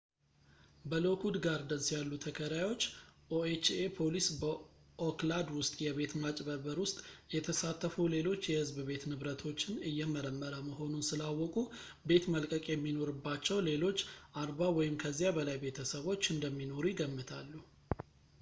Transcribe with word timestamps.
በሎክዉድ 0.91 1.35
ጋርደንስ 1.43 1.87
ያሉ 1.93 2.13
ተከራዮች 2.23 2.81
ኦኤችኤ 3.37 3.81
ፖሊስ 3.97 4.27
በኦክላድ 4.39 5.49
ውስጥ 5.57 5.75
የቤት 5.85 6.13
ማጭበርበር 6.23 6.79
ውስጥ 6.83 6.97
የተሳተፉ 7.35 7.97
ሌሎች 8.15 8.49
የህዝብ 8.53 8.77
ቤት 8.89 9.03
ንብረቶችን 9.11 9.77
እየመረመረ 9.91 10.55
መሆኑን 10.69 11.05
ስላወቁ 11.09 11.55
ቤት 12.11 12.25
መልቀቅ 12.35 12.65
የሚኖርባቸው 12.73 13.59
ሌሎች 13.71 14.01
40 14.45 14.75
ወይም 14.79 14.97
ከዚያ 15.03 15.31
በላይ 15.37 15.59
ቤተሰቦች 15.65 16.31
እንደሚኖሩ 16.37 16.83
ይገምታሉ 16.93 17.53